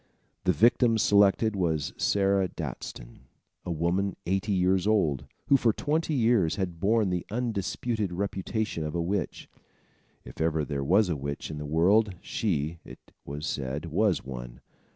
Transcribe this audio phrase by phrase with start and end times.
[0.45, 3.19] The victim selected was Sarah Daston,
[3.63, 8.95] a woman eighty years old, who, for twenty years, had borne the undisputed reputation of
[8.95, 9.47] a witch.
[10.25, 14.61] If ever there was a witch in the world, she, it was said, was one.